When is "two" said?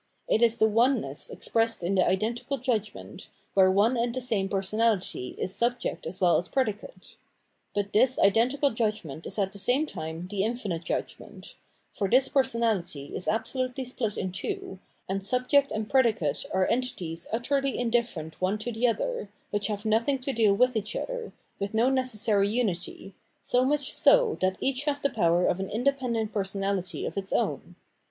14.31-14.79